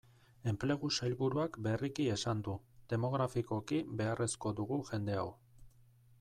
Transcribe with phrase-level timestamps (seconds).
[0.51, 2.57] Enplegu sailburuak berriki esan du,
[2.95, 5.29] demografikoki beharrezko dugu jende hau.